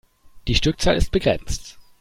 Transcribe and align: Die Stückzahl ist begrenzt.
Die 0.47 0.55
Stückzahl 0.55 0.97
ist 0.97 1.11
begrenzt. 1.11 1.77